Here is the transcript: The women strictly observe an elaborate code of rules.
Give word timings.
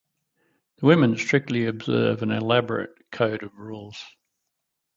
The 0.77 0.87
women 0.87 1.15
strictly 1.15 1.67
observe 1.67 2.23
an 2.23 2.31
elaborate 2.31 3.11
code 3.11 3.43
of 3.43 3.55
rules. 3.55 4.03